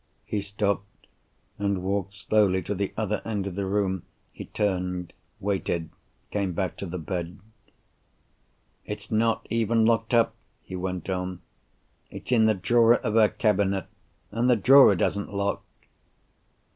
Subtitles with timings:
[0.25, 1.05] He stopped,
[1.59, 4.01] and walked slowly to the other end of the room.
[4.33, 7.37] He turned—waited—came back to the bed.
[8.83, 10.33] "It's not even locked up,"
[10.63, 11.43] he went on.
[12.09, 13.85] "It's in the drawer of her cabinet.
[14.31, 15.63] And the drawer doesn't lock."